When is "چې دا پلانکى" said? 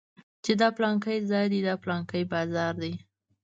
0.43-1.15